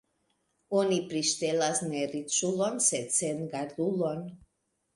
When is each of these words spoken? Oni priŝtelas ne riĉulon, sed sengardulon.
Oni 0.79 0.97
priŝtelas 1.11 1.83
ne 1.91 2.01
riĉulon, 2.15 2.81
sed 2.89 3.15
sengardulon. 3.21 4.29